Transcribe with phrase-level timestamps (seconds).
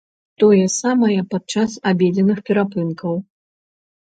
[0.43, 3.13] Тое самае падчас абедзенных перапынкаў.